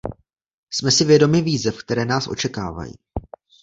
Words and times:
Jsme 0.71 0.91
si 0.91 1.05
vědomi 1.05 1.41
výzev, 1.41 1.77
které 1.83 2.05
nás 2.05 2.27
očekávají. 2.27 2.93